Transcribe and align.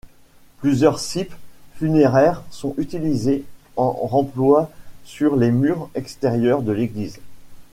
Plusieurs 0.61 0.97
cippes 0.97 1.35
funéraires 1.75 2.41
sont 2.49 2.73
utilisés 2.79 3.45
en 3.77 3.91
remploi 3.91 4.71
sur 5.03 5.35
les 5.35 5.51
murs 5.51 5.91
extérieurs 5.93 6.63
de 6.63 6.71
l'église. 6.71 7.19